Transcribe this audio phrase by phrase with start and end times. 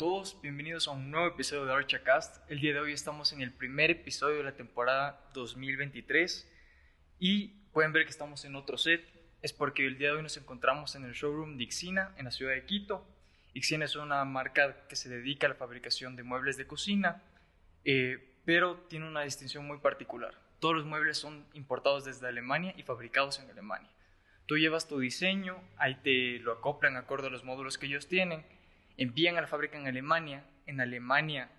[0.00, 2.50] todos, bienvenidos a un nuevo episodio de Archacast.
[2.50, 6.50] El día de hoy estamos en el primer episodio de la temporada 2023
[7.18, 9.06] y pueden ver que estamos en otro set.
[9.42, 12.30] Es porque el día de hoy nos encontramos en el showroom de Ixina en la
[12.30, 13.06] ciudad de Quito.
[13.52, 17.22] Ixina es una marca que se dedica a la fabricación de muebles de cocina,
[17.84, 20.34] eh, pero tiene una distinción muy particular.
[20.60, 23.90] Todos los muebles son importados desde Alemania y fabricados en Alemania.
[24.46, 28.46] Tú llevas tu diseño, ahí te lo acoplan acorde a los módulos que ellos tienen
[29.00, 31.50] envían a la fábrica en Alemania, en Alemania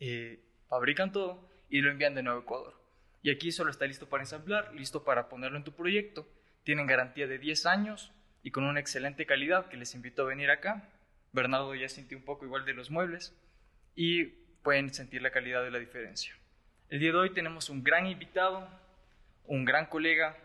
[0.00, 2.74] eh, fabrican todo y lo envían de nuevo a Ecuador.
[3.22, 6.28] Y aquí solo está listo para ensamblar, listo para ponerlo en tu proyecto.
[6.62, 10.50] Tienen garantía de 10 años y con una excelente calidad que les invito a venir
[10.50, 10.90] acá.
[11.32, 13.34] Bernardo ya sintió un poco igual de los muebles
[13.94, 14.24] y
[14.62, 16.34] pueden sentir la calidad de la diferencia.
[16.90, 18.68] El día de hoy tenemos un gran invitado,
[19.46, 20.36] un gran colega,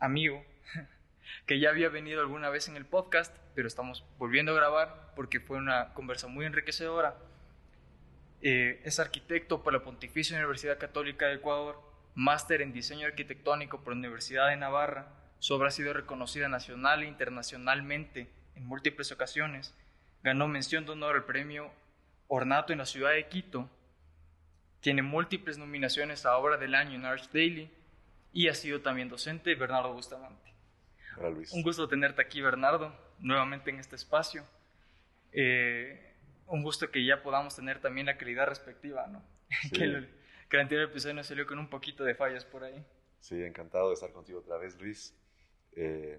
[0.00, 0.44] amigo,
[1.46, 5.40] que ya había venido alguna vez en el podcast, pero estamos volviendo a grabar porque
[5.40, 7.16] fue una conversa muy enriquecedora.
[8.40, 11.82] Eh, es arquitecto por la Pontificia Universidad Católica de Ecuador,
[12.14, 15.08] máster en diseño arquitectónico por la Universidad de Navarra.
[15.40, 19.74] Su obra ha sido reconocida nacional e internacionalmente en múltiples ocasiones.
[20.22, 21.70] Ganó mención de honor al premio
[22.28, 23.70] Ornato en la ciudad de Quito.
[24.80, 27.70] Tiene múltiples nominaciones a Obra del Año en Arch Daily
[28.32, 30.52] y ha sido también docente de Bernardo Bustamante.
[31.52, 34.44] Un gusto tenerte aquí, Bernardo, nuevamente en este espacio.
[35.32, 36.14] Eh,
[36.46, 39.22] un gusto que ya podamos tener también la calidad respectiva, ¿no?
[39.72, 40.08] que, el,
[40.48, 42.84] que el anterior episodio nos salió con un poquito de fallas por ahí.
[43.20, 45.14] Sí, encantado de estar contigo otra vez, Luis.
[45.72, 46.18] Eh,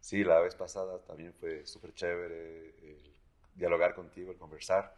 [0.00, 3.14] sí, la vez pasada también fue súper chévere el
[3.54, 4.94] dialogar contigo, el conversar.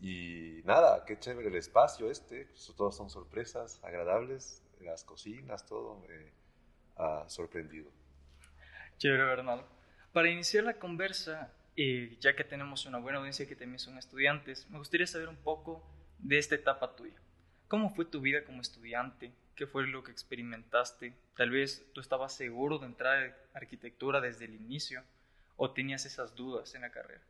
[0.00, 2.48] Y nada, qué chévere el espacio este.
[2.76, 6.04] Todos son sorpresas agradables, las cocinas, todo.
[6.08, 6.32] Eh,
[7.28, 7.90] sorprendido.
[8.98, 9.66] Chévere, Bernardo.
[10.12, 14.68] Para iniciar la conversa, eh, ya que tenemos una buena audiencia que también son estudiantes,
[14.70, 15.82] me gustaría saber un poco
[16.18, 17.16] de esta etapa tuya.
[17.68, 19.32] ¿Cómo fue tu vida como estudiante?
[19.54, 21.14] ¿Qué fue lo que experimentaste?
[21.36, 25.02] Tal vez tú estabas seguro de entrar en arquitectura desde el inicio
[25.56, 27.22] o tenías esas dudas en la carrera.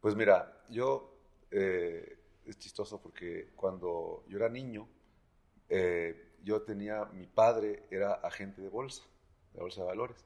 [0.00, 1.16] Pues mira, yo
[1.50, 4.88] eh, es chistoso porque cuando yo era niño,
[5.68, 9.02] eh, yo tenía, mi padre era agente de bolsa,
[9.52, 10.24] de bolsa de valores,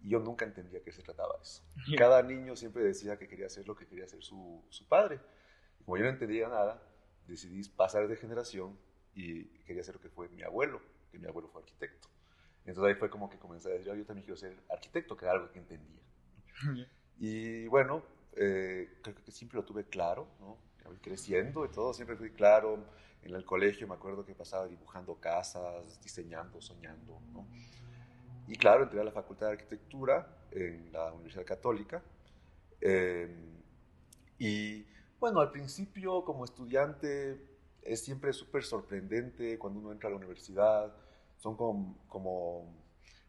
[0.00, 1.62] y yo nunca entendía qué se trataba eso.
[1.98, 5.20] Cada niño siempre decía que quería hacer lo que quería hacer su, su padre.
[5.84, 6.82] como yo no entendía nada,
[7.26, 8.78] decidí pasar de generación
[9.14, 10.80] y quería hacer lo que fue mi abuelo,
[11.10, 12.08] que mi abuelo fue arquitecto.
[12.66, 15.34] Entonces ahí fue como que comencé a decir, yo también quiero ser arquitecto, que era
[15.34, 16.02] algo que entendía.
[17.18, 18.02] Y bueno,
[18.36, 20.58] eh, creo que siempre lo tuve claro, ¿no?
[21.00, 22.78] creciendo y todo, siempre fui claro
[23.26, 27.20] en el colegio me acuerdo que pasaba dibujando casas, diseñando, soñando.
[27.32, 27.46] ¿no?
[28.48, 32.02] Y claro, entré a la Facultad de Arquitectura en la Universidad Católica.
[32.80, 33.28] Eh,
[34.38, 34.86] y
[35.18, 37.40] bueno, al principio como estudiante
[37.82, 40.94] es siempre súper sorprendente cuando uno entra a la universidad.
[41.38, 42.74] Son como, como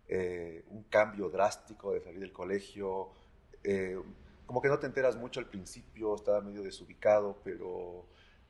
[0.07, 3.09] eh, un cambio drástico de salir del colegio.
[3.63, 3.99] Eh,
[4.45, 8.07] como que no te enteras mucho al principio, estaba medio desubicado, pero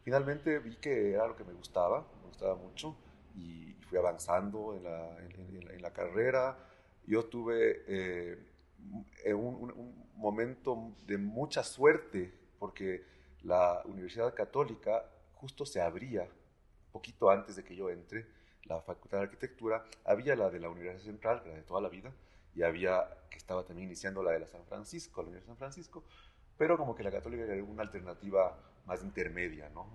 [0.07, 2.95] finalmente vi que era lo que me gustaba, me gustaba mucho
[3.35, 6.57] y fui avanzando en la, en, la carrera.
[7.05, 13.03] Yo tuve eh, un, momento de mucha suerte porque
[13.43, 15.03] la Universidad Católica
[15.33, 16.25] justo se abría
[16.93, 18.27] poquito antes de que yo entre,
[18.63, 22.13] la Facultad de Arquitectura, había la de la Universidad Central, era de toda la vida,
[22.55, 25.69] y había, que estaba también iniciando la de la San Francisco, la Universidad de San
[25.69, 26.05] Francisco,
[26.57, 28.57] pero como que la católica era una alternativa
[28.87, 29.85] más intermedia, ¿no?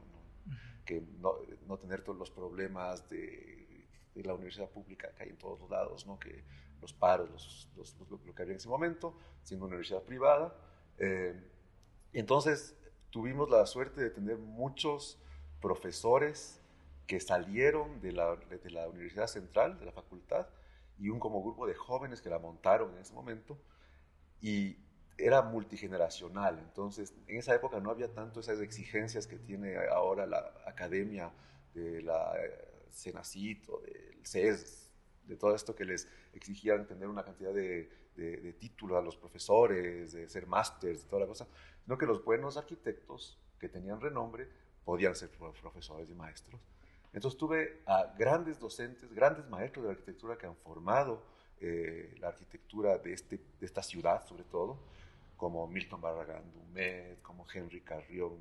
[0.85, 1.35] Que no,
[1.67, 5.71] no, tener todos los problemas de, de, la universidad pública que hay en todos los
[5.71, 6.19] lados, ¿no?
[6.19, 6.45] Que
[6.81, 10.55] los paros, los, los, lo que había en ese momento, siendo una universidad privada.
[10.99, 11.35] Eh,
[12.13, 12.77] entonces
[13.11, 15.19] tuvimos la suerte de tener muchos
[15.61, 16.61] profesores
[17.07, 20.49] que salieron de la, de la Universidad Central, de la facultad,
[20.99, 23.59] y un como grupo de jóvenes que la montaron en ese momento.
[24.41, 24.77] Y
[25.19, 30.53] era multigeneracional, entonces en esa época no había tanto esas exigencias que tiene ahora la
[30.67, 31.33] academia
[31.75, 32.33] de la
[32.91, 34.91] CENACIT o del CES,
[35.27, 40.13] de todo esto que les exigían tener una cantidad de, de, títulos a los profesores,
[40.13, 41.47] de ser másters, toda la cosa,
[41.85, 44.49] sino que los buenos arquitectos que tenían renombre
[44.85, 46.61] podían ser profesores y maestros.
[47.13, 51.23] Entonces tuve a grandes docentes, grandes maestros de la arquitectura que han formado
[51.61, 54.79] eh, la arquitectura de, este, de esta ciudad, sobre todo,
[55.43, 58.39] como Milton Barragán Dumet, como Henry Carrión,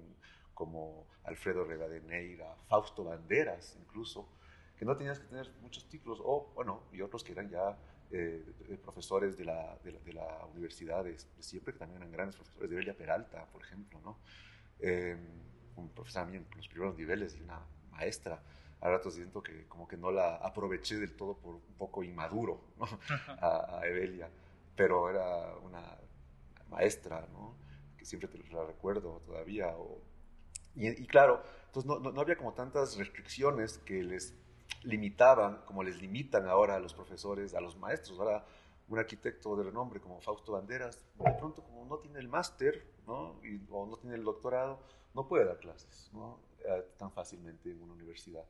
[0.54, 4.30] como Alfredo Regadeneira, Fausto Banderas incluso,
[4.78, 7.76] que no tenías que tener muchos títulos, o bueno, y otros que eran ya
[8.12, 8.46] eh,
[8.84, 12.96] profesores de la, de la, universidad de, siempre, que también eran grandes profesores, de Belia
[12.96, 14.20] Peralta, por ejemplo, ¿no?
[14.78, 15.18] Eh,
[15.78, 18.44] un profesor también en los primeros niveles y una maestra.
[18.80, 22.62] A ratos siento que como que no la aproveché del todo por un poco inmaduro
[22.78, 22.86] ¿no?
[23.42, 24.30] a, a, Evelia,
[24.76, 26.01] pero era una
[26.72, 27.56] maestra, ¿no?
[27.98, 29.68] Que siempre te la recuerdo todavía.
[29.78, 30.00] O,
[30.76, 34.34] y, y, claro, entonces no, no, no había como tantas restricciones que les
[34.84, 38.20] limitaban, como les limitan ahora a los profesores, a los maestros.
[38.20, 38.46] Ahora,
[38.88, 43.40] un arquitecto de renombre como Fausto Banderas, de pronto como no tiene el máster ¿no?
[43.70, 44.80] o no tiene el doctorado,
[45.14, 46.40] no puede dar clases ¿no?
[46.66, 48.46] Eh, tan fácilmente en una universidad.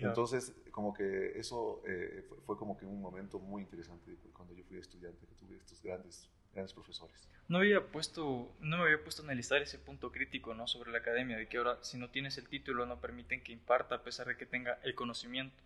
[0.00, 4.78] Entonces, como que eso eh, fue, como que un momento muy interesante cuando yo fui
[4.78, 7.28] estudiante, que tuve estos grandes, grandes profesores.
[7.48, 10.66] No, había puesto, no me había puesto a analizar ese punto crítico ¿no?
[10.66, 13.96] sobre la academia, de que ahora si no tienes el título no permiten que imparta
[13.96, 15.56] a pesar de que tenga el conocimiento.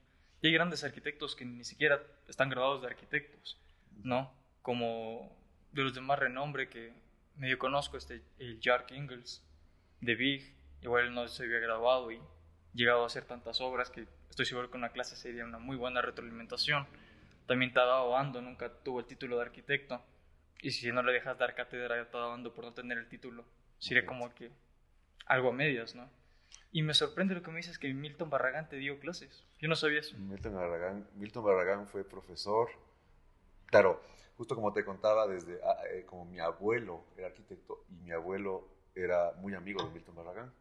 [0.43, 3.59] Y hay grandes arquitectos que ni siquiera están graduados de arquitectos,
[4.03, 4.33] ¿no?
[4.63, 5.37] Como
[5.73, 6.93] de los de más renombre que
[7.37, 9.43] medio conozco, este, el Jack Ingalls,
[10.01, 12.21] de Big, igual no se había graduado y
[12.75, 16.03] llegado a hacer tantas obras que estoy seguro que una clase sería una muy buena
[16.03, 16.87] retroalimentación.
[17.47, 20.03] También Tadao Ando nunca tuvo el título de arquitecto
[20.61, 23.45] y si no le dejas dar cátedra a Tadao Ando por no tener el título,
[23.79, 24.51] sería como que
[25.27, 26.11] algo a medias, ¿no?
[26.73, 29.47] Y me sorprende lo que me dices que Milton Barragán te dio clases.
[29.59, 30.17] Yo no sabía eso.
[30.19, 32.69] Milton Barragán, Milton Barragán fue profesor.
[33.67, 34.03] Claro,
[34.37, 38.69] justo como te contaba, desde ah, eh, como mi abuelo era arquitecto y mi abuelo
[38.95, 40.53] era muy amigo de Milton Barragán.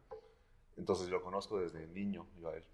[0.76, 2.64] Entonces yo lo conozco desde niño, yo a él.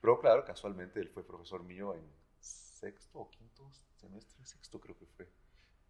[0.00, 2.04] Pero claro, casualmente él fue profesor mío en
[2.38, 5.26] sexto o quinto semestre, sexto creo que fue.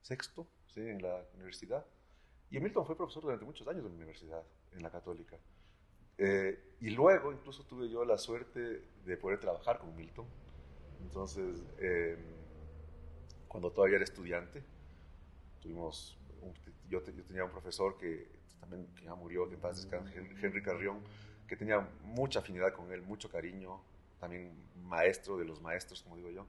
[0.06, 1.84] Sexto, sí, en la universidad.
[2.52, 5.36] Y Milton fue profesor durante muchos años en la universidad, en la católica.
[6.16, 10.24] Eh, y luego incluso tuve yo la suerte de poder trabajar con Milton.
[11.02, 12.20] Entonces, em,
[13.48, 14.62] cuando todavía era estudiante,
[15.60, 16.16] tuvimos,
[16.88, 18.28] yo, tenía un profesor que
[18.60, 21.00] también que ya murió, que en paz descanse, Henry Carrión,
[21.48, 23.80] que tenía mucha afinidad con él, mucho cariño,
[24.20, 24.52] también
[24.84, 26.46] maestro de los maestros, como digo yo.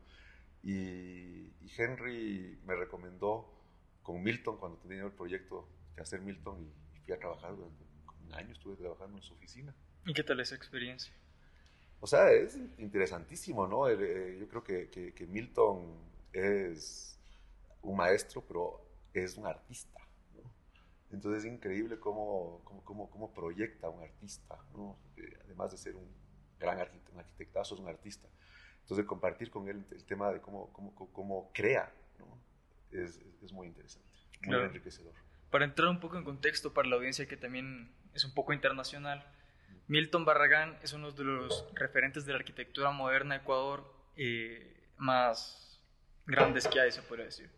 [0.63, 3.53] Y, Henry me recomendó
[4.01, 7.83] con Milton cuando tenía el proyecto de hacer Milton y, fui a trabajar durante
[8.25, 9.73] un año, estuve trabajando en su oficina.
[10.05, 11.13] ¿Y qué tal esa experiencia?
[11.99, 13.89] O sea, es interesantísimo, ¿no?
[13.89, 15.97] Eh, yo creo que, que, Milton
[16.33, 17.19] es
[17.81, 19.99] un maestro, pero es un artista.
[20.35, 20.51] ¿no?
[21.11, 24.97] Entonces es increíble cómo, cómo, cómo, proyecta un artista, ¿no?
[25.15, 26.07] Eh, además de ser un
[26.59, 28.27] gran arquitecto, un arquitectazo, es un artista.
[28.87, 32.39] Entonces compartir con él el tema de cómo, cómo, cómo crea ¿no?
[32.89, 34.07] es, es, muy interesante,
[34.43, 35.13] muy enriquecedor.
[35.51, 39.29] Para entrar un poco en contexto para la audiencia que también es un poco internacional,
[39.89, 45.83] Milton Barragán es uno de los referentes de la arquitectura moderna de Ecuador eh, más
[46.25, 47.49] grandes que hay, se puede decir.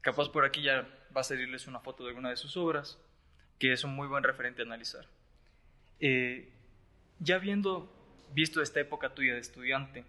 [0.00, 2.98] Capaz por aquí ya va a salirles una foto de alguna de sus obras,
[3.60, 5.06] que es un muy buen referente a analizar.
[6.00, 6.52] Eh,
[7.20, 7.92] ya viendo
[8.32, 10.04] visto esta época tuya de estudiante,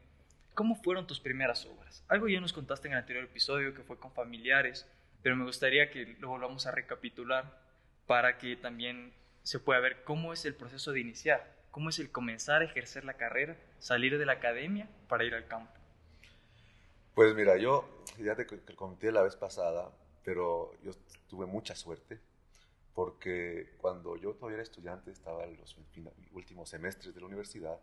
[0.55, 2.03] ¿cómo fueron tus primeras obras?
[2.07, 4.87] Algo ya nos contaste en el anterior episodio que fue con familiares,
[5.21, 7.61] pero me gustaría que lo volvamos a recapitular
[8.07, 9.13] para que también
[9.43, 13.05] se pueda ver cómo es el proceso de iniciar, cómo es el comenzar a ejercer
[13.05, 15.73] la carrera, salir de la academia para ir al campo.
[17.13, 19.91] Pues mira, yo ya te comenté la vez pasada,
[20.23, 20.91] pero yo
[21.27, 22.19] tuve mucha suerte
[22.95, 25.77] porque cuando yo todavía era estudiante, estaba en los
[26.31, 27.77] últimos semestres de la universidad,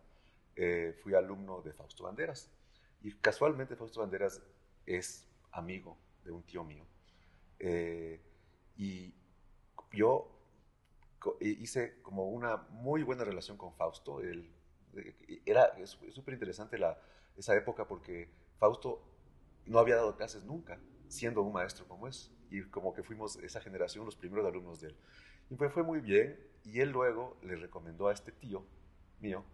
[0.57, 2.51] eh, fui alumno de Fausto Banderas.
[3.03, 4.41] Y casualmente Fausto Banderas
[4.87, 6.85] es amigo de un tío mío.
[7.59, 8.21] Eh,
[8.77, 9.15] y
[9.93, 10.29] yo
[11.41, 14.21] hice como una muy buena relación con Fausto.
[14.21, 14.51] Él,
[15.47, 15.73] era
[16.11, 16.79] súper interesante
[17.37, 18.29] esa época porque
[18.59, 19.03] Fausto
[19.67, 20.79] no había dado clases nunca,
[21.09, 22.31] siendo un maestro como es.
[22.51, 24.97] Y como que fuimos esa generación los primeros alumnos de él.
[25.51, 26.39] Y pues fue muy bien.
[26.65, 28.65] Y él luego le recomendó a este tío
[29.21, 29.45] mío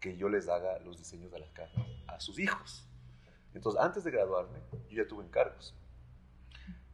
[0.00, 2.86] que yo les haga los diseños de las casas a sus hijos.
[3.54, 5.74] Entonces, antes de graduarme, yo ya tuve encargos.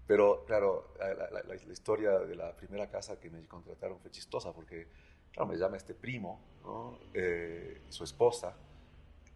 [0.07, 4.89] Pero, claro, la, historia de la primera casa que me contrataron fue chistosa porque,
[5.33, 6.99] claro, me llama este primo, ¿no?
[7.15, 8.55] Eh, su esposa,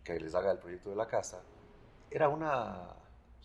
[0.04, 1.42] que les haga el proyecto de la casa.
[2.10, 2.94] Era una,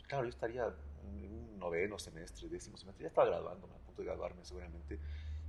[0.07, 0.65] claro, yo estaría
[1.03, 4.99] en un noveno semestre, décimo semestre, ya estaba graduándome, a punto de graduarme seguramente.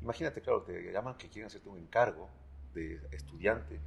[0.01, 2.31] Imagínate, claro, te llaman que quieren hacerte un encargo
[2.73, 3.79] de estudiante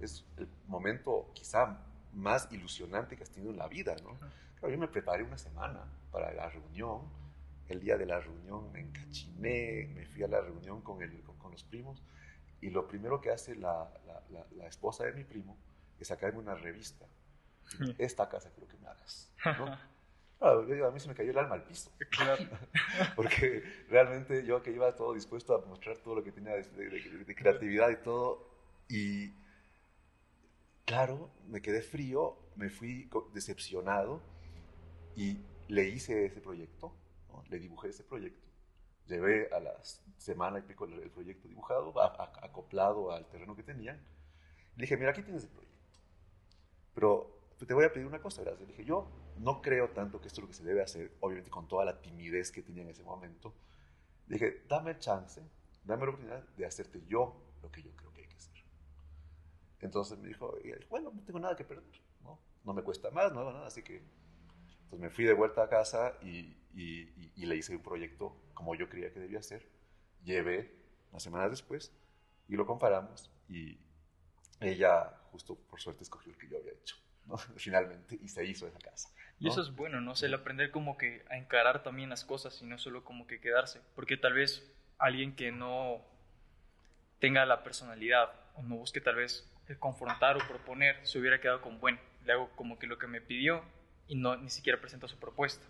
[0.00, 1.78] es el momento quizá
[2.12, 4.18] más ilusionante que has tenido en la vida, ¿no?
[4.58, 7.02] Claro, yo me preparé una semana para la reunión.
[7.68, 11.52] El día de la reunión me encachiné, me fui a la reunión con, el, con,
[11.52, 12.02] los primos
[12.62, 13.92] y lo primero que hace la,
[14.30, 15.56] la, la, esposa de mi primo
[16.00, 17.06] es sacarme una revista.
[17.98, 19.66] Esta casa quiero que me hagas, ¿no?
[20.40, 21.90] a mí se me cayó el alma al piso.
[22.10, 22.44] Claro.
[23.16, 27.90] Porque realmente yo que iba todo dispuesto a mostrar todo lo que tenía de, creatividad
[27.90, 28.48] y todo,
[28.88, 29.32] y
[30.88, 34.22] claro, me quedé frío, me fui decepcionado
[35.14, 36.94] y le hice ese proyecto,
[37.50, 38.48] le dibujé ese proyecto.
[39.06, 39.74] Llevé a la
[40.16, 41.92] semana y pico el, proyecto dibujado,
[42.42, 43.96] acoplado al terreno que tenían.
[44.76, 45.76] Le dije, mira, aquí tienes el proyecto.
[46.94, 48.58] Pero te voy a pedir una cosa, ¿verdad?
[48.60, 51.50] Le dije, yo no creo tanto que esto es lo que se debe hacer, obviamente
[51.50, 53.52] con toda la timidez que tenía en ese momento.
[54.26, 55.42] Le dije, dame el chance,
[55.84, 58.62] dame la oportunidad de hacerte yo lo que yo creo que hay que hacer.
[59.80, 60.56] Entonces me dijo,
[60.90, 62.38] bueno, no tengo nada que perder, ¿no?
[62.64, 64.02] No me cuesta más, no hago nada, así que...
[64.84, 68.74] Entonces me fui de vuelta a casa y, y, y le hice un proyecto como
[68.74, 69.68] yo creía que debía ser.
[70.24, 70.74] Llevé
[71.10, 71.92] unas semanas después
[72.48, 73.78] y lo comparamos y
[74.60, 76.96] ella justo por suerte escogió el que yo había hecho.
[77.56, 79.08] finalmente, y se hizo esa casa.
[79.40, 80.14] Y eso es bueno, ¿no?
[80.20, 83.80] el aprender como que a encarar también las cosas y no solo como que quedarse,
[83.94, 84.68] porque tal vez
[84.98, 86.02] alguien que no
[87.20, 91.80] tenga la personalidad o no busque tal vez confrontar o proponer, se hubiera quedado con,
[91.80, 93.62] bueno, le hago como que lo que me pidió
[94.06, 95.66] y no ni siquiera presenta su propuesta.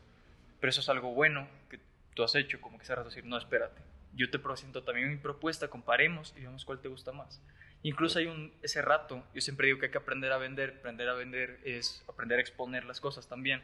[0.61, 1.81] Pero eso es algo bueno que
[2.14, 3.81] tú has hecho, como que se decir, no, espérate,
[4.14, 7.40] yo te presento también mi propuesta, comparemos y veamos cuál te gusta más.
[7.83, 11.09] Incluso hay un, ese rato, yo siempre digo que hay que aprender a vender, aprender
[11.09, 13.62] a vender es aprender a exponer las cosas también.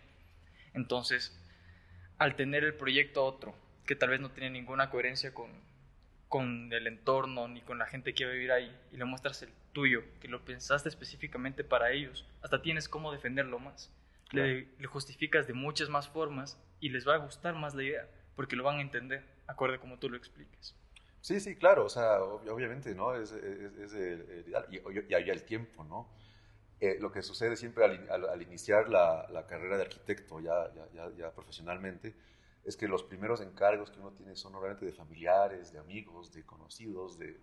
[0.72, 1.36] Entonces,
[2.18, 5.50] al tener el proyecto otro, que tal vez no tiene ninguna coherencia con,
[6.28, 9.42] con el entorno ni con la gente que va a vivir ahí, y le muestras
[9.42, 13.92] el tuyo, que lo pensaste específicamente para ellos, hasta tienes cómo defenderlo más.
[14.32, 18.08] Le, le, justificas de muchas más formas y les va a gustar más la idea,
[18.34, 20.74] porque lo van a entender, acorde como tú lo expliques.
[21.20, 23.14] Sí, sí, claro, o sea, obviamente, ¿no?
[23.14, 26.08] Es, es, el, y, y, había el tiempo, ¿no?
[26.80, 31.30] Eh, lo que sucede siempre al, iniciar la, la, carrera de arquitecto ya, ya, ya,
[31.32, 32.14] profesionalmente
[32.64, 36.44] es que los primeros encargos que uno tiene son normalmente de familiares, de amigos, de
[36.44, 37.38] conocidos, de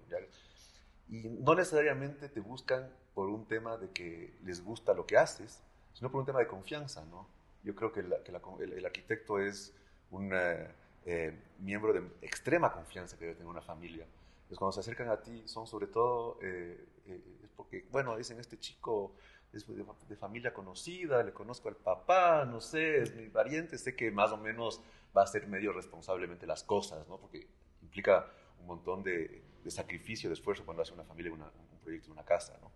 [1.10, 5.62] y no necesariamente te buscan por un tema de que les gusta lo que haces,
[5.94, 7.28] sino por un tema de confianza, ¿no?
[7.63, 9.74] Yo creo que, el, arquitecto es
[10.10, 14.06] un eh, miembro de extrema confianza que debe tener una familia.
[14.51, 18.40] Entonces, cuando se acercan a ti, son sobre todo, eh, eh, es porque, bueno, dicen,
[18.40, 19.13] este chico
[19.54, 24.12] es de, familia conocida, le conozco al papá, no sé, es mi pariente, sé que
[24.12, 24.82] más o menos
[25.15, 27.18] va a hacer medio responsablemente las cosas, ¿no?
[27.18, 27.48] Porque
[27.82, 32.25] implica un montón de, sacrificio, de esfuerzo cuando hace una familia una, un proyecto, una
[32.25, 32.72] casa, ¿no?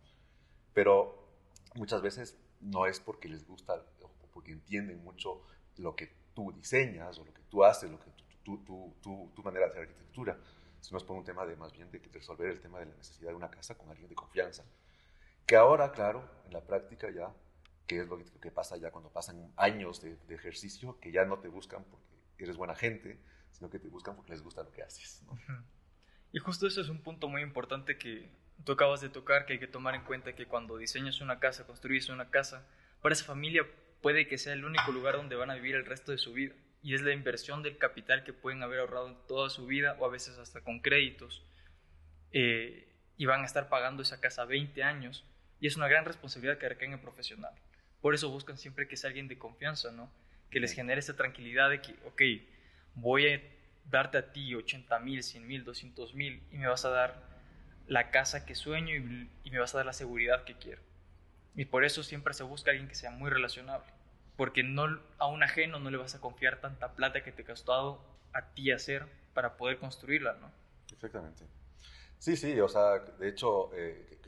[0.74, 1.28] Pero
[1.76, 5.42] muchas veces no es porque les gusta o porque entienden mucho
[5.78, 8.12] lo que tú diseñas o lo que tú haces, lo que
[8.44, 8.58] tu,
[9.02, 10.38] tu, tu, manera de hacer arquitectura,
[10.80, 13.30] sino es por un tema de más bien de resolver el tema de la necesidad
[13.30, 14.64] de una casa con alguien de confianza.
[15.48, 17.34] Que ahora, claro, en la práctica ya,
[17.88, 21.48] que es lo que pasa ya cuando pasan años de, ejercicio, que ya no te
[21.48, 23.20] buscan porque eres buena gente,
[23.52, 25.24] sino que te buscan porque les gusta lo que haces.
[26.32, 28.30] Y justo eso es un punto muy importante que
[28.66, 31.66] tú acabas de tocar, que hay que tomar en cuenta que cuando diseñas una casa,
[31.66, 32.68] construyes una casa,
[33.02, 33.66] para esa familia
[34.02, 36.54] puede que sea el único lugar donde van a vivir el resto de su vida
[36.84, 40.10] y es la inversión del capital que pueden haber ahorrado toda su vida o a
[40.10, 41.44] veces hasta con créditos
[42.32, 42.88] eh,
[43.18, 45.26] y van a estar pagando esa casa 20 años
[45.60, 47.54] y es una gran responsabilidad que recae en el profesional.
[48.02, 50.12] Por eso buscan siempre que sea alguien de confianza, ¿no?
[50.50, 52.22] Que les genere esa tranquilidad de que, ok,
[52.96, 53.42] voy a
[53.90, 57.24] darte a ti 80 mil, 100 mil, 200 mil y me vas a dar
[57.88, 60.82] la casa que sueño y, me vas a dar la seguridad que quiero.
[61.56, 63.96] Y por eso siempre se busca alguien que sea muy relacionable
[64.38, 67.46] porque no, a un ajeno no le vas a confiar tanta plata que te ha
[67.46, 68.02] costado
[68.34, 70.52] a ti hacer para poder construirla, ¿no?
[70.92, 71.46] Exactamente.
[72.20, 74.20] Sí, sí, o sea, de hecho, eh,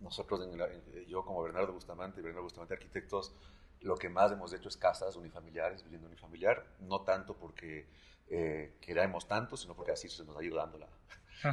[0.00, 3.34] nosotros, en yo como Bernardo Bustamante y Bernardo Bustamante Arquitectos,
[3.80, 7.86] lo que más hemos hecho es casas unifamiliares, viviendo unifamiliar, no tanto porque
[8.28, 10.88] eh, queramos tanto, sino porque así se nos ha ido dando la,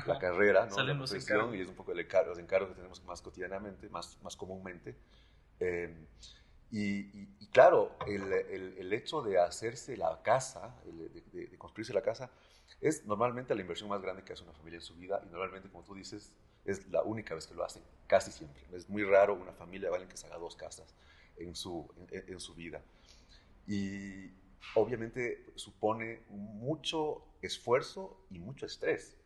[0.06, 0.82] la carrera, ¿no?
[0.84, 4.18] la profesión, y es un poco el encargo, los encargos que tenemos más cotidianamente, más,
[4.22, 4.96] más comúnmente.
[5.60, 6.08] Eh,
[6.76, 12.32] y, claro, el, el, hecho de hacerse la casa, de, de, construirse la casa,
[12.82, 15.70] es normalmente la inversión más grande que hace una familia en su vida y normalmente,
[15.70, 16.32] como tú dices,
[16.66, 18.64] es la única vez que lo hacen, casi siempre.
[18.72, 20.96] Es muy raro una familia valen que se haga dos casas
[21.38, 22.82] en su, en, su vida.
[23.68, 24.32] Y
[24.76, 29.18] obviamente supone mucho esfuerzo y mucho estrés.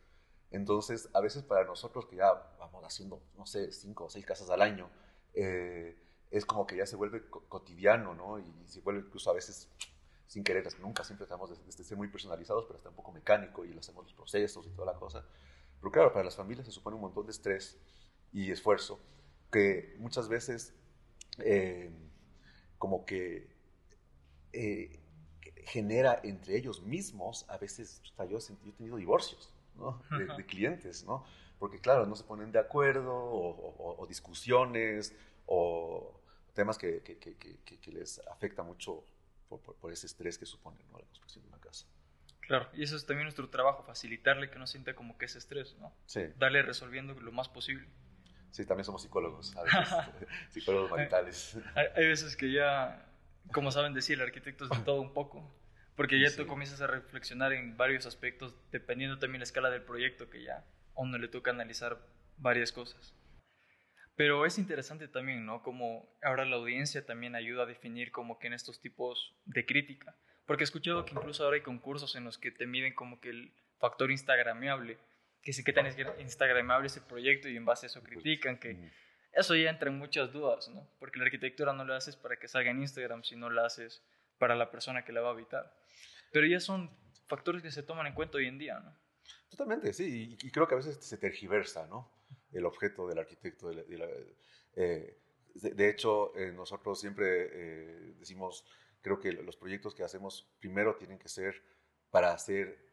[0.51, 4.49] Entonces, a veces para nosotros que ya vamos haciendo, no sé, cinco o seis casas
[4.49, 4.89] al año,
[5.33, 5.97] eh,
[6.31, 8.39] es como que ya se vuelve cotidiano, ¿no?
[8.39, 9.69] Y se vuelve incluso a veces
[10.27, 13.77] sin querer, nunca siempre estamos de, ser muy personalizados, pero está un poco mecánico y
[13.77, 15.25] hacemos los procesos y toda la cosa.
[15.79, 17.77] Pero claro, para las familias se supone un montón de estrés
[18.33, 18.99] y esfuerzo
[19.51, 20.73] que muchas veces
[21.39, 21.91] eh,
[22.77, 23.47] como que
[24.53, 24.99] eh,
[25.65, 30.01] genera entre ellos mismos, a veces, yo, he tenido divorcios ¿no?
[30.37, 31.25] de, clientes, ¿no?
[31.59, 35.15] Porque claro, no se ponen de acuerdo o, discusiones
[35.45, 36.21] o
[36.53, 39.03] temas que, que, que, que, les afecta mucho
[39.49, 40.99] por, por, ese estrés que supone ¿no?
[40.99, 41.85] la construcción de una casa.
[42.41, 45.75] Claro, y eso es también nuestro trabajo, facilitarle que no sienta como que es estrés,
[45.79, 45.93] ¿no?
[46.05, 46.21] Sí.
[46.37, 47.87] Darle resolviendo lo más posible.
[48.51, 49.87] Sí, también somos psicólogos, a veces,
[50.49, 51.57] psicólogos maritales.
[51.75, 53.05] Hay, hay, veces que ya,
[53.53, 55.53] como saben decir, el arquitecto es de todo un poco,
[55.95, 60.29] porque ya tú comienzas a reflexionar en varios aspectos, dependiendo también la escala del proyecto,
[60.29, 61.99] que ya a uno le toca analizar
[62.37, 63.13] varias cosas.
[64.15, 65.61] Pero es interesante también, ¿no?
[65.61, 70.17] Como ahora la audiencia también ayuda a definir como que en estos tipos de crítica.
[70.47, 73.29] Porque he escuchado que incluso ahora hay concursos en los que te miden como que
[73.29, 74.97] el factor instagramable,
[75.47, 78.91] que sí que que instagramable ese proyecto y en base a eso critican, que
[79.31, 80.85] eso ya entra en muchas dudas, ¿no?
[80.99, 84.03] Porque la arquitectura no la haces para que salga en Instagram, sino la haces
[84.39, 85.73] para la persona que la va a habitar.
[86.33, 86.91] Pero ya son
[87.27, 88.93] factores que se toman en cuenta hoy en día, ¿no?
[89.49, 92.11] Totalmente, sí, y, creo que a veces se tergiversa, ¿no?
[92.51, 93.69] El objeto del arquitecto.
[93.69, 94.35] De,
[94.75, 95.17] eh,
[95.77, 98.65] hecho, eh, nosotros siempre eh, decimos,
[98.99, 101.63] creo que los proyectos que hacemos primero tienen que ser
[102.11, 102.89] para ser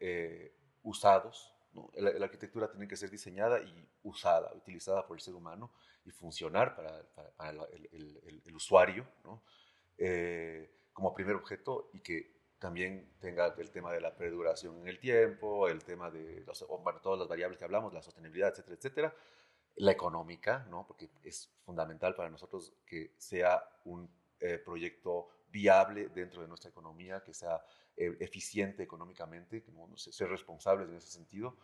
[0.83, 1.54] usados.
[1.95, 5.71] La, arquitectura tiene que ser diseñada y usada, utilizada por el ser humano
[6.05, 7.03] y funcionar para,
[7.37, 7.49] para,
[7.91, 9.43] el, el, usuario, ¿no?
[10.93, 15.67] como primer objeto y que también tenga el tema de la perduración en el tiempo,
[15.67, 19.15] el tema de los, bueno, todas las variables que hablamos, la sostenibilidad, etcétera, etcétera,
[19.75, 20.87] la económica, ¿no?
[20.87, 27.23] porque es fundamental para nosotros que sea un eh, proyecto viable dentro de nuestra economía,
[27.23, 27.63] que sea
[27.97, 31.57] eh, eficiente económicamente, que no, ser responsables en ese sentido.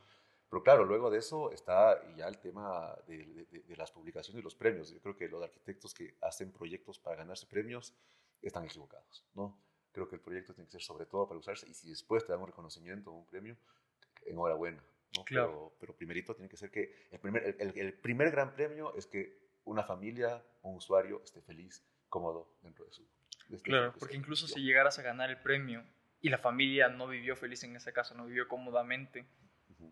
[0.49, 4.43] Pero claro, luego de eso está ya el tema de, de, de, las publicaciones y
[4.43, 4.91] los premios.
[4.91, 7.93] Yo creo que los arquitectos que hacen proyectos para ganarse premios
[8.41, 9.57] están equivocados, ¿no?
[9.91, 12.31] Creo que el proyecto tiene que ser sobre todo para usarse y si después te
[12.31, 13.57] dan un reconocimiento o un premio,
[14.25, 14.83] enhorabuena.
[15.17, 15.23] ¿no?
[15.25, 15.47] Claro.
[15.49, 19.05] Pero, pero, primerito tiene que ser que el primer, el, el primer gran premio es
[19.05, 23.07] que una familia, un usuario esté feliz, cómodo dentro de su...
[23.49, 25.83] este claro, porque incluso si llegaras a ganar el premio
[26.21, 29.25] y la familia no vivió feliz en ese caso, no vivió cómodamente,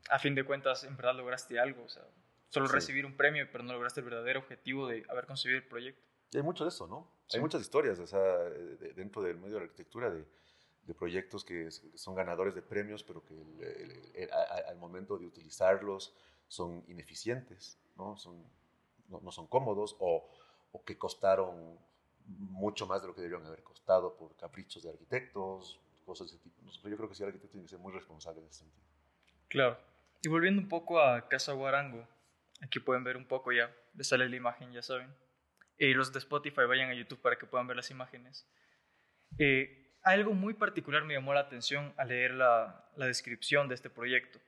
[0.09, 2.03] a fin de cuentas en verdad lograste algo, o sea,
[2.49, 6.01] solo recibir un premio, pero no lograste el verdadero objetivo de haber conseguido el proyecto.
[6.31, 7.11] Y hay mucho de eso, ¿no?
[7.33, 8.21] Hay muchas historias o sea,
[8.95, 10.25] dentro del medio de la arquitectura de,
[10.83, 14.29] de proyectos que son ganadores de premios, pero que
[14.67, 16.15] al momento de utilizarlos
[16.47, 18.17] son ineficientes, ¿no?
[18.17, 18.43] Son,
[19.07, 20.27] no, son cómodos o,
[20.71, 21.77] o, que costaron
[22.25, 26.43] mucho más de lo que debieron haber costado por caprichos de arquitectos, cosas de ese
[26.43, 26.61] tipo.
[26.89, 28.83] Yo creo que sí, el arquitecto tiene que ser muy responsable en ese sentido.
[29.47, 29.79] Claro.
[30.21, 32.07] Y volviendo un poco a Casa Guarango,
[32.61, 35.09] aquí pueden ver un poco ya, les sale la imagen, ya saben
[35.79, 38.45] y los de Spotify vayan a YouTube para que puedan ver las imágenes.
[39.37, 43.89] Eh, algo muy particular me llamó la atención al leer la, la, descripción de este
[43.89, 44.39] proyecto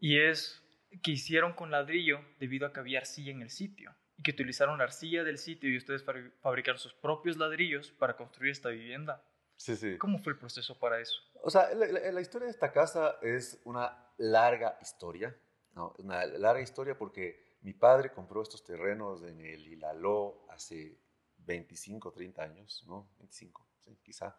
[0.00, 0.62] y es
[1.02, 4.78] que hicieron con ladrillo debido a que había arcilla en el sitio y que utilizaron
[4.78, 6.04] la arcilla del sitio y ustedes
[6.40, 9.22] fabricaron sus propios ladrillos para construir esta vivienda.
[9.58, 9.98] Sí, sí.
[9.98, 11.20] ¿Cómo fue el proceso para eso?
[11.42, 15.36] O sea, la, la historia de esta casa es una larga historia,
[15.74, 15.94] ¿no?
[15.98, 20.96] una larga historia porque mi padre compró estos terrenos en el Hilaló hace
[21.38, 23.08] 25, 30 años, ¿no?
[23.18, 24.36] 25, sí, quizá.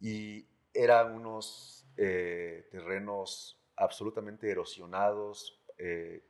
[0.00, 6.24] Y eran unos eh, terrenos absolutamente erosionados, eh,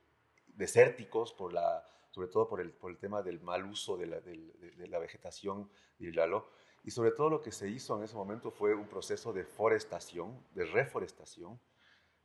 [0.46, 4.20] desérticos, por la, sobre todo por el, por el tema del mal uso de la,
[4.20, 6.50] de, la vegetación del Hilaló.
[6.86, 10.42] Y sobre todo lo que se hizo en ese momento fue un proceso de forestación,
[10.54, 11.60] de reforestación,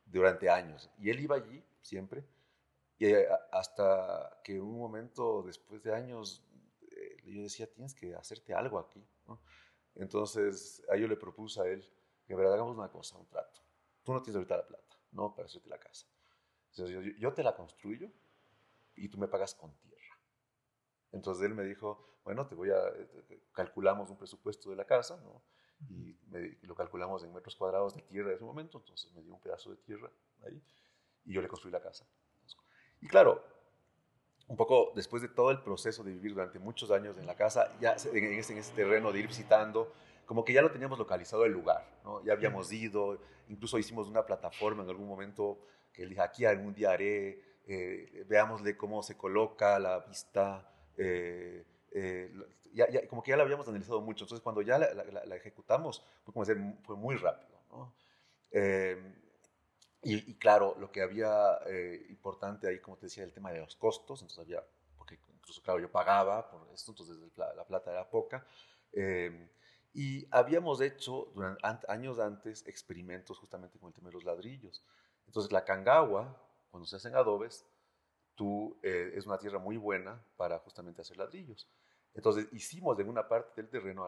[0.06, 0.90] durante años.
[0.98, 2.24] Y él iba allí siempre
[2.98, 6.40] y eh, hasta que un momento, después de años,
[6.82, 9.04] eh, yo decía, tienes que hacerte algo aquí.
[9.96, 11.84] Entonces, a yo le propuse a él
[12.24, 13.60] que, verdad, hagamos una cosa, un trato.
[14.04, 16.06] Tú no tienes ahorita la plata, no para hacerte la casa.
[16.70, 18.08] Entonces, yo, te la construyo
[18.94, 20.01] y tú me pagas con tierra.
[21.12, 25.16] Entonces él me dijo, bueno, te voy a, eh, calculamos un presupuesto de la casa,
[25.22, 25.42] ¿no?
[25.90, 26.16] Y
[26.66, 29.70] lo calculamos en metros cuadrados de tierra en ese momento, entonces me dio un pedazo
[29.70, 30.10] de tierra
[30.46, 30.62] ahí
[31.24, 32.06] y yo le construí la casa.
[33.00, 33.42] Y claro,
[34.46, 37.72] un poco después de todo el proceso de vivir durante muchos años en la casa,
[37.80, 39.92] ya en ese, en ese terreno de ir visitando,
[40.24, 42.22] como que ya lo teníamos localizado el lugar, ¿no?
[42.24, 45.58] Ya habíamos ido, incluso hicimos una plataforma en algún momento
[45.92, 51.64] que le dije, aquí algún día haré, eh, veámosle cómo se coloca la vista, eh,
[51.92, 52.32] eh,
[52.72, 56.32] ya, como que ya la habíamos analizado mucho, entonces cuando ya la, la, ejecutamos, fue,
[56.32, 57.94] como decir, fue muy rápido, ¿no?
[60.04, 63.76] Y, claro, lo que había eh, importante ahí, como te decía, el tema de los
[63.76, 64.64] costos, entonces había,
[64.98, 68.44] porque incluso, claro, yo pagaba por esto, entonces la, plata era poca.
[68.92, 69.48] Eh,
[69.94, 74.82] Y habíamos hecho durante, años antes experimentos justamente con el tema de los ladrillos.
[75.26, 76.36] Entonces la cangagua,
[76.70, 77.64] cuando se hacen adobes,
[78.34, 81.68] tú, eh, es una tierra muy buena para justamente hacer ladrillos.
[82.14, 84.06] Entonces hicimos en una parte del terreno,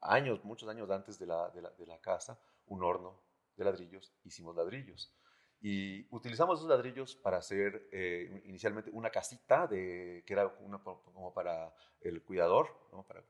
[0.00, 3.20] años, muchos años antes de la, de la, de la casa, un horno
[3.56, 5.12] de ladrillos, hicimos ladrillos.
[5.60, 11.32] Y utilizamos esos ladrillos para hacer eh, inicialmente una casita de, que era una, como
[11.32, 12.68] para el cuidador,
[13.08, 13.22] para,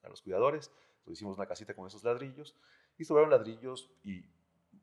[0.00, 0.70] para, los cuidadores.
[0.98, 2.56] Entonces hicimos una casita con esos ladrillos
[2.96, 4.24] y sobraron ladrillos y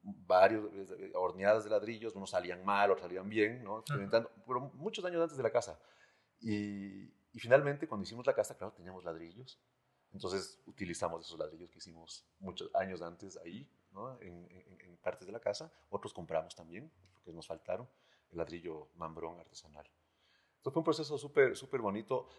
[0.03, 3.79] varios eh, horneadas de ladrillos, unos salían mal, otros salían bien, ¿no?
[3.79, 5.79] experimentando, pero muchos años antes de la casa.
[6.39, 9.59] Y, y finalmente, cuando hicimos la casa, claro, teníamos ladrillos.
[10.11, 14.21] Entonces utilizamos esos ladrillos que hicimos muchos años antes ahí, ¿no?
[14.21, 15.73] en, en, partes de la casa.
[15.89, 17.89] Otros compramos también, porque nos faltaron,
[18.31, 19.85] el ladrillo mambrón artesanal.
[20.57, 22.29] Entonces fue un proceso súper, súper bonito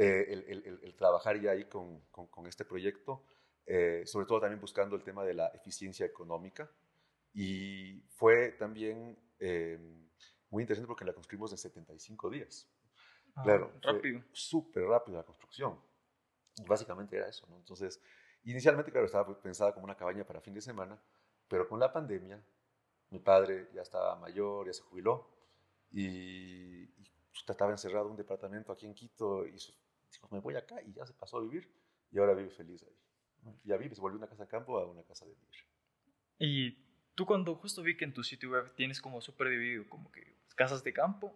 [0.00, 3.24] eh, el, el, el, trabajar ya ahí con, con, este proyecto,
[3.66, 6.70] eh, sobre todo también buscando el tema de la eficiencia económica.
[7.40, 9.78] Y fue también eh,
[10.50, 12.68] muy interesante porque la construimos en 75 días.
[13.36, 14.24] Ah, claro, rápido.
[14.32, 15.78] Súper rápido la construcción.
[16.66, 17.56] Básicamente era eso, ¿no?
[17.56, 18.02] Entonces,
[18.42, 21.00] inicialmente, claro, estaba pensada como una cabaña para fin de semana,
[21.46, 22.44] pero con la pandemia,
[23.10, 25.30] mi padre ya estaba mayor, ya se jubiló,
[25.92, 27.12] y, y
[27.46, 31.06] estaba encerrado en un departamento aquí en Quito, y dijo, me voy acá, y ya
[31.06, 31.72] se pasó a vivir,
[32.10, 32.98] y ahora vive feliz ahí.
[33.62, 35.54] Ya vive, se volvió una casa de campo a una casa de vivir.
[36.40, 36.87] Y
[37.18, 40.36] tú cuando justo vi que en tu sitio web tienes como súper dividido, como que
[40.54, 41.34] casas de campo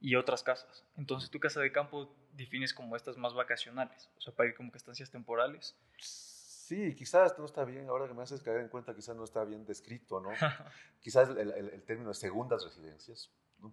[0.00, 0.86] y otras casas.
[0.96, 4.72] Entonces tu casa de campo defines como estas más vacacionales, o sea, para ir como
[4.72, 5.76] que estancias temporales.
[5.98, 9.44] Sí, quizás no está bien, ahora que me haces caer en cuenta, quizás no está
[9.44, 10.30] bien descrito, ¿no?
[11.02, 13.70] quizás el, el, término de segundas residencias, ¿no?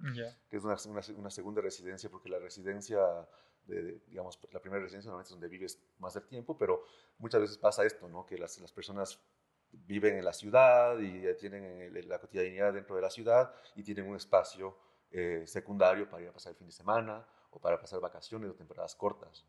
[0.50, 0.76] que es una,
[1.15, 3.00] una, segunda residencia, porque la residencia,
[3.63, 6.84] de, digamos, la primera residencia normalmente es donde vives más del tiempo, pero
[7.18, 8.26] muchas veces pasa esto, ¿no?
[8.26, 9.22] Que las, las personas
[9.71, 14.15] viven en la ciudad y tienen la cotidianidad dentro de la ciudad y tienen un
[14.15, 14.78] espacio
[15.12, 18.54] eh, secundario para ir a pasar el fin de semana o para pasar vacaciones o
[18.54, 19.45] temporadas cortas.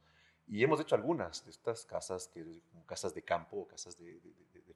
[0.47, 4.21] Y hemos hecho algunas de estas casas, que, casas de campo o casas de,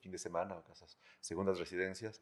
[0.00, 2.20] fin de semana o casas segundas residencias.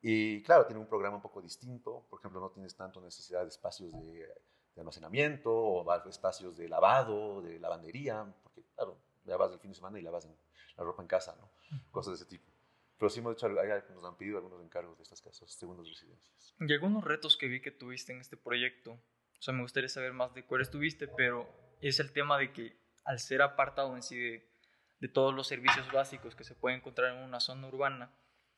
[0.00, 2.06] Y claro, tiene un programa un poco distinto.
[2.08, 4.28] Por ejemplo, no tienes tanto necesidad de espacios de,
[4.76, 10.02] almacenamiento o espacios de lavado, de lavandería, porque claro, lavas el fin de semana y
[10.02, 10.28] lavas
[10.76, 11.50] la ropa en casa, ¿no?
[11.90, 12.50] Cosas de ese tipo.
[12.98, 16.54] Pero sí hemos hecho, nos han pedido algunos encargos de estas casas, segundas residencias.
[16.58, 20.12] Y algunos retos que vi que tuviste en este proyecto, o sea, me gustaría saber
[20.12, 21.48] más de cuáles tuviste, pero
[21.80, 24.50] es el tema de que al ser apartado en sí de,
[24.98, 28.12] de todos los servicios básicos que se pueden encontrar en una zona urbana,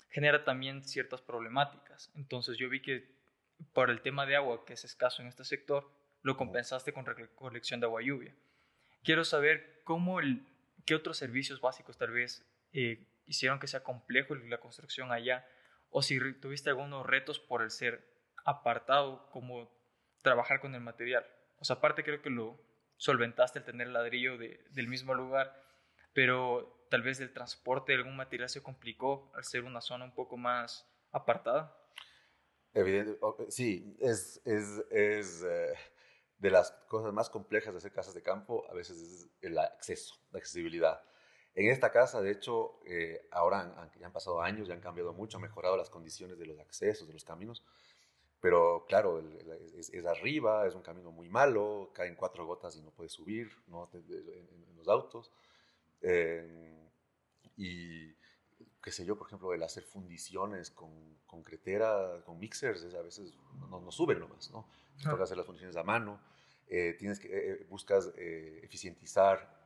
[0.09, 2.11] genera también ciertas problemáticas.
[2.15, 3.21] Entonces yo vi que
[3.75, 5.91] por el tema de agua, que es escaso en este sector,
[6.23, 8.35] lo compensaste con recolección de agua lluvia.
[9.03, 10.47] Quiero saber cómo el,
[10.85, 15.47] qué otros servicios básicos tal vez eh, hicieron que sea complejo la construcción allá,
[15.91, 18.05] o si tuviste algunos retos por el ser
[18.45, 19.71] apartado, como
[20.23, 21.27] trabajar con el material.
[21.59, 22.59] O sea, aparte creo que lo
[22.97, 25.63] solventaste el tener ladrillo del mismo lugar,
[26.13, 30.15] pero tal vez el transporte de algún material se complicó al ser una zona un
[30.15, 31.77] poco más apartada.
[32.73, 35.75] Evidente, sí, es, es, es eh,
[36.39, 40.15] de las cosas más complejas de hacer casas de campo, a veces es el acceso,
[40.31, 41.03] la accesibilidad.
[41.55, 45.37] En esta casa, de hecho, eh, ahora ya han pasado años, ya han cambiado mucho,
[45.37, 47.65] han mejorado las condiciones de los accesos, de los caminos,
[48.41, 49.21] pero claro,
[49.77, 53.91] es, arriba, es un camino muy malo, caen cuatro gotas y no puedes subir ¿no?
[53.93, 55.31] En, los autos.
[56.01, 56.89] Eh,
[57.57, 58.15] y
[58.83, 63.35] qué sé yo, por ejemplo, el hacer fundiciones con concretera, con mixers, a veces
[63.69, 64.67] no, no suben nomás, ¿no?
[64.97, 66.21] Tienes que hacer las fundiciones a mano,
[66.67, 69.60] eh, tienes que, buscas eficientizar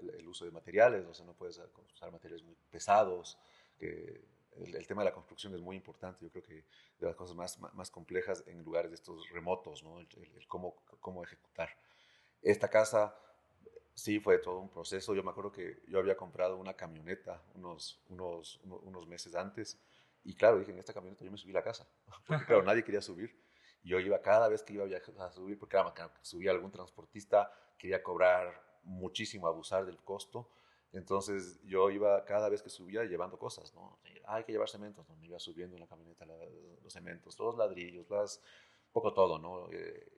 [0.00, 1.60] el uso de materiales, o sea, no puedes
[1.94, 3.38] usar materiales muy pesados.
[3.78, 4.20] Que
[4.56, 6.64] el, tema de la construcción es muy importante, yo creo que
[6.98, 10.00] de las cosas más, más complejas en lugares de estos remotos, ¿no?
[10.00, 10.08] el,
[10.48, 11.70] cómo, cómo ejecutar.
[12.42, 13.14] Esta casa
[13.94, 15.14] sí fue todo un proceso.
[15.14, 19.78] Yo me acuerdo que yo había comprado una camioneta unos, unos, unos meses antes
[20.24, 21.86] y claro, dije, en esta camioneta yo me subí a la casa,
[22.26, 23.34] porque claro, nadie quería subir.
[23.82, 27.50] Yo iba cada vez que iba a viajar a subir, porque era, subía algún transportista,
[27.78, 30.48] quería cobrar muchísimo abusar del costo.
[30.92, 33.98] Entonces yo iba cada vez que subía llevando cosas, ¿no?
[34.26, 35.16] hay que llevar cementos, ¿no?
[35.16, 36.24] Me iba subiendo en la camioneta
[36.82, 38.42] los cementos, los ladrillos, las,
[38.92, 39.70] poco todo, ¿no?
[39.72, 40.08] Eh,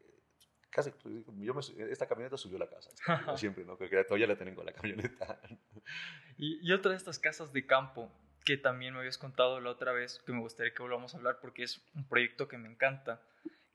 [0.70, 0.92] casi,
[1.38, 1.55] yo
[1.88, 2.90] esta camioneta subió la casa,
[3.37, 3.77] siempre, ¿no?
[3.77, 5.40] Porque todavía la tengo la camioneta.
[6.37, 8.11] Y, y, otra de estas casas de campo
[8.44, 11.38] que también me habías contado la otra vez, que me gustaría que volvamos a hablar
[11.40, 13.22] porque es un proyecto que me encanta,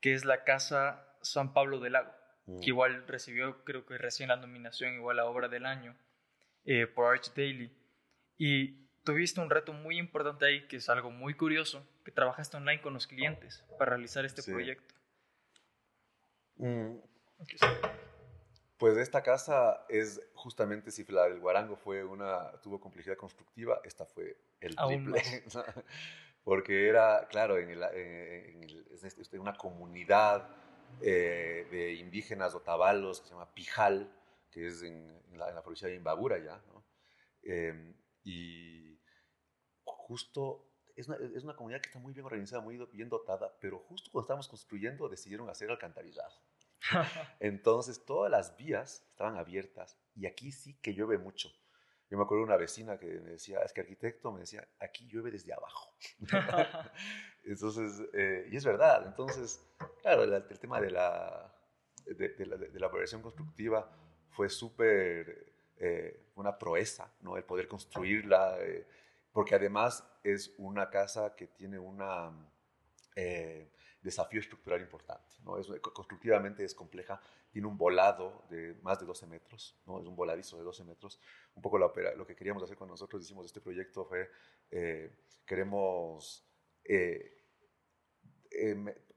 [0.00, 2.12] que es la casa San Pablo del Lago
[2.48, 2.62] que mm.
[2.64, 5.94] igual recibió, creo que recién la nominación, igual a Obra del Año,
[6.64, 7.70] eh, por Arch Daily.
[8.38, 12.80] Y tuviste un reto muy importante ahí, que es algo muy curioso, que trabajaste online
[12.80, 14.94] con los clientes para realizar este proyecto.
[16.56, 16.96] Mm.
[18.78, 24.06] Pues esta casa es justamente, si la del Guarango fue una, tuvo complejidad constructiva, esta
[24.06, 25.22] fue el triple.
[26.44, 27.70] Porque era, claro, en,
[29.02, 30.48] este, una comunidad
[31.00, 34.12] eh, de indígenas otavalos que se llama Pijal,
[34.50, 36.84] que es en, la, provincia de Imbabura ya, ¿no?
[37.42, 38.98] Em, y
[39.84, 43.78] justo es una, es una, comunidad que está muy bien organizada, muy bien dotada, pero
[43.78, 46.34] justo cuando estábamos construyendo decidieron hacer alcantarillado.
[47.40, 51.50] Entonces todas las vías estaban abiertas y aquí sí que llueve mucho.
[52.10, 55.06] Yo me acuerdo de una vecina que me decía, es que arquitecto, me decía, aquí
[55.08, 55.94] llueve desde abajo.
[57.48, 59.06] Entonces, eh, y es verdad.
[59.06, 59.64] Entonces,
[60.02, 61.52] claro, el, tema de la,
[62.06, 63.90] de, la, de constructiva
[64.30, 67.36] fue súper eh, una proeza, ¿no?
[67.36, 68.84] El poder construirla, eh,
[69.32, 72.02] porque además es una casa que tiene un
[73.14, 73.70] eh,
[74.02, 75.56] desafío estructural importante, ¿no?
[75.56, 77.20] Es, constructivamente es compleja,
[77.52, 80.00] tiene un volado de más de 12 metros, ¿no?
[80.00, 81.20] Es un voladizo de 12 metros.
[81.54, 84.30] Un poco la lo que queríamos hacer cuando nosotros hicimos este proyecto fue,
[85.46, 86.44] queremos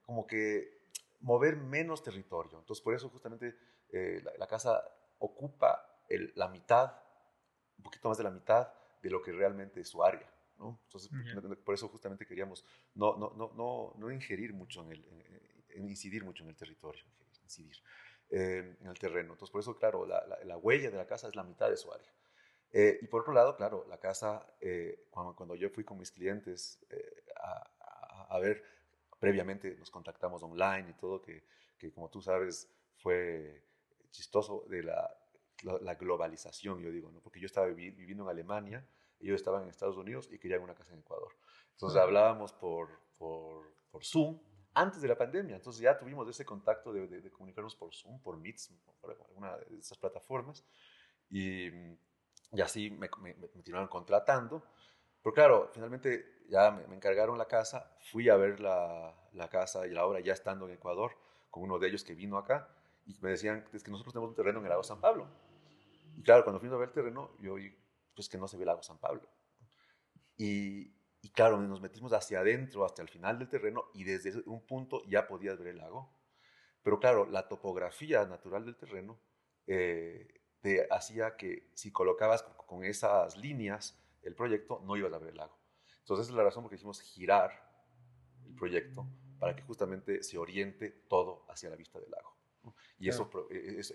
[0.05, 0.89] como que
[1.21, 2.59] mover menos territorio.
[2.59, 3.55] Entonces, por eso justamente
[4.37, 4.83] la casa
[5.19, 5.91] ocupa
[6.35, 6.93] la mitad,
[7.77, 10.29] un poquito más de la mitad de lo que realmente es su área.
[10.57, 10.79] ¿no?
[10.85, 11.09] Entonces,
[11.63, 12.63] por eso justamente queríamos
[12.95, 15.05] no, no, no, no, no ingerir mucho en el,
[15.75, 17.03] incidir mucho en el territorio,
[17.43, 17.77] incidir
[18.29, 19.33] eh, en el terreno.
[19.33, 21.91] Entonces, por eso, claro, la, la, huella de la casa es la mitad de su
[21.91, 22.11] área.
[22.71, 26.11] Eh, y por otro lado, claro, la casa, eh, cuando, cuando, yo fui con mis
[26.11, 26.79] clientes
[27.35, 28.63] a, a, ver,
[29.21, 31.43] previamente nos contactamos online y todo, que,
[31.77, 33.63] que como tú sabes fue
[34.09, 35.15] chistoso de la,
[35.63, 37.21] la, globalización, yo digo, ¿no?
[37.21, 38.83] porque yo estaba viviendo en Alemania,
[39.19, 41.31] ellos estaban en Estados Unidos y querían una casa en Ecuador.
[41.73, 44.39] Entonces hablábamos por, por, por, Zoom
[44.73, 48.37] antes de la pandemia, entonces ya tuvimos ese contacto de, de, comunicarnos por Zoom, por
[48.37, 50.65] Meets, por alguna de esas plataformas,
[51.29, 54.63] y, y así me, me, me, continuaron contratando.
[55.23, 59.15] Pero claro, finalmente ya me, encargaron la casa, fui a ver la,
[59.49, 61.11] casa y la obra ya estando en Ecuador,
[61.49, 62.69] con uno de ellos que vino acá,
[63.05, 65.27] y me decían, es que nosotros tenemos un terreno en el lago San Pablo.
[66.15, 67.75] Y claro, cuando fuimos a ver el terreno, yo vi
[68.15, 69.27] pues que no se ve el lago San Pablo.
[70.37, 74.65] Y, y claro, nos metimos hacia adentro, hasta el final del terreno, y desde un
[74.65, 76.11] punto ya podías ver el lago.
[76.83, 79.19] Pero claro, la topografía natural del terreno
[79.67, 85.29] eh, te hacía que si colocabas con esas líneas el proyecto, no ibas a ver
[85.29, 85.57] el lago.
[85.99, 87.51] Entonces, esa es la razón por la que hicimos girar
[88.45, 89.07] el proyecto
[89.39, 92.35] para que justamente se oriente todo hacia la vista del lago.
[92.99, 93.29] Y e, e, eso,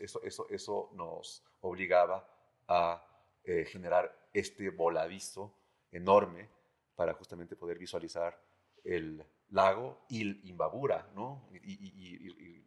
[0.01, 2.29] eso, eso, eso, nos obligaba
[2.67, 3.07] a
[3.45, 5.55] eh, generar este voladizo
[5.93, 6.49] enorme
[6.97, 8.41] para justamente poder visualizar
[8.83, 11.49] el lago y el Imbabura, ¿no?
[11.53, 12.65] Y,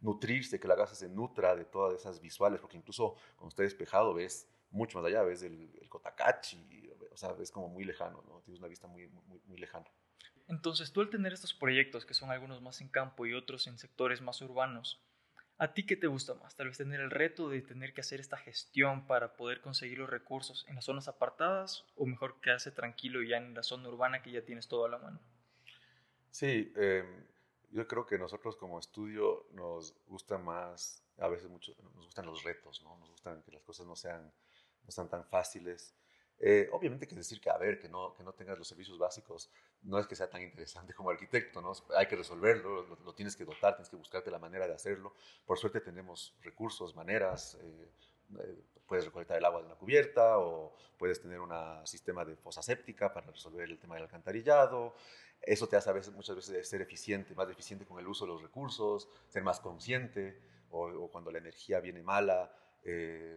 [0.00, 4.12] nutrirse, que la casa se nutra de todas esas visuales, porque incluso cuando está despejado
[4.12, 6.83] ves mucho más allá, ves el, el Cotacachi,
[7.14, 8.40] o sea, ves como muy lejano, ¿no?
[8.42, 9.86] Tienes una vista muy, muy, muy lejana.
[10.48, 13.78] Entonces, tú al tener estos proyectos, que son algunos más en campo y otros en
[13.78, 15.00] sectores más urbanos,
[15.56, 16.56] ¿A ti qué te gusta más?
[16.56, 20.10] Tal vez tener el reto de tener que hacer esta gestión para poder conseguir los
[20.10, 24.32] recursos en las zonas apartadas o mejor quedarse tranquilo ya en la zona urbana que
[24.32, 25.20] ya tienes todo a la mano.
[26.30, 27.24] Sí, em,
[27.70, 32.42] yo creo que nosotros como estudio nos gusta más, a veces mucho, nos gustan los
[32.42, 32.98] retos, ¿no?
[32.98, 34.32] Nos gustan que las cosas no sean,
[34.82, 35.94] no sean tan fáciles.
[36.40, 39.50] Eh, obviamente que decir que, a ver, que no, que no tengas los servicios básicos
[39.82, 41.72] no es que sea tan interesante como arquitecto, ¿no?
[41.96, 45.14] Hay que resolverlo, lo, tienes que dotar, tienes que buscarte la manera de hacerlo.
[45.46, 47.88] Por suerte tenemos recursos, maneras, eh,
[48.40, 51.52] eh, puedes recolectar el agua de una cubierta o puedes tener un
[51.86, 54.94] sistema de fosa séptica para resolver el tema del alcantarillado.
[55.40, 58.32] Eso te hace a veces, muchas veces ser eficiente, más eficiente con el uso de
[58.32, 62.50] los recursos, ser más consciente, o, cuando la energía viene mala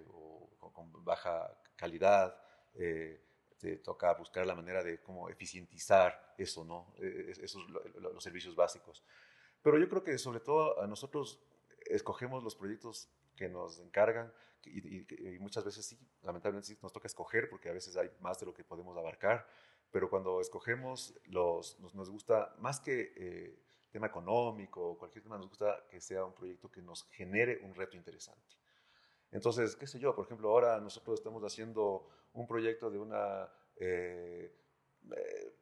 [0.09, 2.35] o con baja calidad,
[2.75, 3.23] eh,
[3.57, 6.93] te toca buscar la manera de cómo eficientizar eso, ¿no?
[7.01, 9.03] Eh, esos los servicios básicos.
[9.61, 11.41] Pero yo creo que sobre todo nosotros
[11.85, 14.31] escogemos los proyectos que nos encargan
[14.65, 18.45] y, muchas veces sí, lamentablemente sí nos toca escoger porque a veces hay más de
[18.45, 19.47] lo que podemos abarcar,
[19.91, 25.47] pero cuando escogemos los, nos, gusta más que eh, tema económico o cualquier tema, nos
[25.47, 28.55] gusta que sea un proyecto que nos genere un reto interesante.
[29.31, 34.53] Entonces, qué sé yo, por ejemplo, ahora nosotros estamos haciendo un proyecto de una eh,
[35.15, 35.55] eh,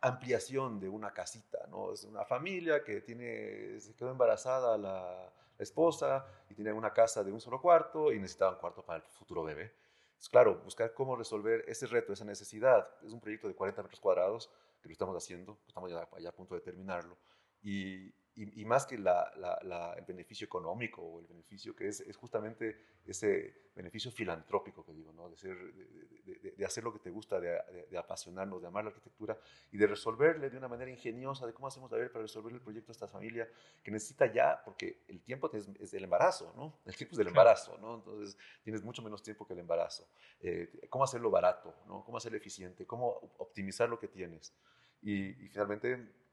[0.00, 1.92] ampliación de una casita, ¿no?
[1.92, 7.32] Es una familia que tiene, se quedó embarazada la, esposa y tiene una casa de
[7.32, 9.72] un solo cuarto y necesitaba un cuarto para el futuro bebé.
[10.20, 12.86] Es claro, buscar cómo resolver ese reto, esa necesidad.
[13.02, 14.50] Es un proyecto de 40 metros cuadrados
[14.82, 17.16] que lo estamos haciendo, estamos ya, ya a punto de terminarlo.
[17.62, 22.16] Y, y, más que la, la, el beneficio económico o el beneficio que es, es
[22.16, 25.30] justamente ese beneficio filantrópico que digo, ¿no?
[25.30, 27.58] de, ser, de, de, hacer lo que te gusta, de,
[27.96, 29.38] apasionarnos, de amar la arquitectura
[29.72, 32.60] y de resolverle de una manera ingeniosa de cómo hacemos a ver para resolver el
[32.60, 33.48] proyecto a esta familia
[33.82, 36.78] que necesita ya, porque el tiempo es, es del embarazo, ¿no?
[36.84, 37.94] El tiempo es del embarazo, ¿no?
[37.94, 40.06] Entonces tienes mucho menos tiempo que el embarazo.
[40.40, 42.04] Eh, ¿Cómo hacerlo barato, ¿no?
[42.04, 42.84] ¿Cómo hacerlo eficiente?
[42.86, 44.52] ¿Cómo optimizar lo que tienes?
[45.00, 46.25] Y, y finalmente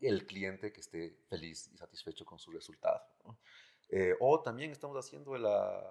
[0.00, 3.02] el cliente que esté feliz y satisfecho con su resultado.
[3.88, 5.34] Eh, o también estamos haciendo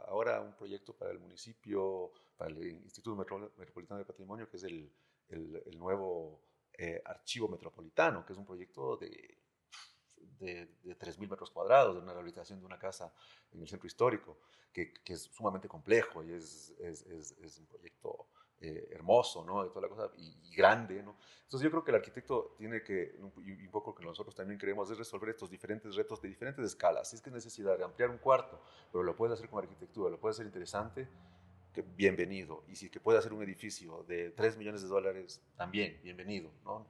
[0.08, 4.92] ahora un proyecto para el municipio, para el Instituto Metropolitano de Patrimonio, que es el,
[5.30, 6.42] el, nuevo
[6.78, 9.38] eh, archivo metropolitano, que es un proyecto de,
[10.40, 13.14] de, de 3.000 metros cuadrados, de una rehabilitación de una casa
[13.52, 14.38] en el centro histórico,
[14.72, 18.30] que, que es sumamente complejo y es, es, es, es un proyecto
[18.62, 19.64] eh, hermoso, ¿no?
[19.64, 21.18] De toda la cosa, y, grande, ¿no?
[21.44, 24.92] Entonces yo creo que el arquitecto tiene que, y un poco que nosotros también queremos,
[24.92, 27.10] es resolver estos diferentes retos de diferentes escalas.
[27.10, 30.12] Si es que es necesidad de ampliar un cuarto, pero lo puede hacer con arquitectura,
[30.12, 31.08] lo puede hacer interesante,
[31.96, 32.64] bienvenido.
[32.68, 36.88] Y si que puede hacer un edificio de 3 millones de dólares, también, bienvenido, ¿no?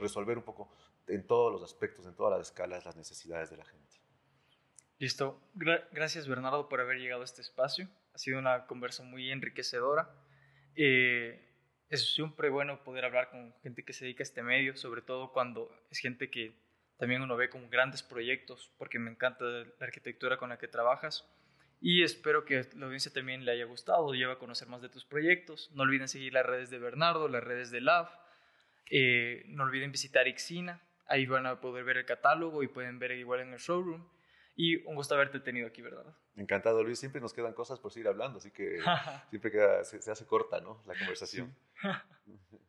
[0.00, 0.68] resolver un poco
[1.06, 3.88] en todos los aspectos, en todas las escalas, las necesidades de la gente.
[4.98, 5.40] Listo.
[5.54, 7.88] gracias Bernardo por haber llegado a este espacio.
[8.14, 10.10] Ha sido una conversa muy enriquecedora.
[10.80, 11.44] Eh,
[11.88, 15.32] es siempre bueno poder hablar con gente que se dedica a este medio, sobre todo
[15.32, 16.54] cuando es gente que
[16.98, 21.28] también uno ve como grandes proyectos, porque me encanta la arquitectura con la que trabajas.
[21.80, 25.04] Y espero que la audiencia también le haya gustado, lleve a conocer más de tus
[25.04, 25.68] proyectos.
[25.74, 28.08] No olviden seguir las redes de Bernardo, las redes de LAV.
[28.90, 33.12] Eh, no olviden visitar Ixina, ahí van a poder ver el catálogo y pueden ver
[33.12, 34.06] igual en el showroom.
[34.60, 36.04] Y un gusto haberte tenido aquí, ¿verdad?
[36.34, 36.98] Encantado, Luis.
[36.98, 38.80] Siempre nos quedan cosas por seguir hablando, así que
[39.30, 40.82] siempre queda, se, se, hace corta, ¿no?
[40.84, 41.54] La conversación.